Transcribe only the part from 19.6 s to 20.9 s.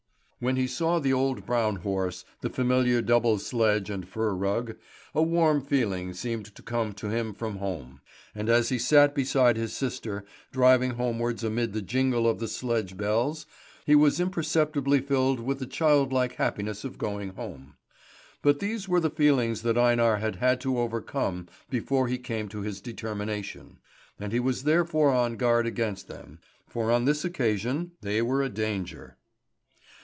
that Einar had had to